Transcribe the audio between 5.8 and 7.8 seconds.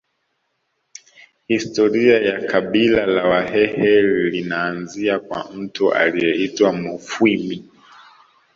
aliyeitwa Mufwimi